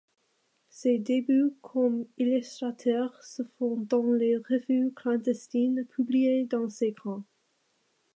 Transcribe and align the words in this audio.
Ses 0.71 0.97
débuts 0.97 1.51
comme 1.61 2.07
illustrateur 2.17 3.23
se 3.23 3.43
font 3.59 3.81
dans 3.87 4.11
les 4.11 4.37
revues 4.37 4.91
clandestines 4.95 5.85
publiées 5.91 6.45
dans 6.47 6.69
ces 6.69 6.91
camps. 6.95 7.23